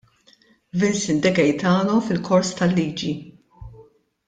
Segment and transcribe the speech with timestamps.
[0.81, 3.13] Vincent De Gaetano fil-kors tal-liġi.